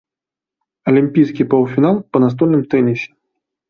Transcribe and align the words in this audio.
Алімпійскі 0.93 1.49
паўфінал 1.53 2.03
па 2.11 2.17
настольным 2.27 2.69
тэнісе. 2.77 3.09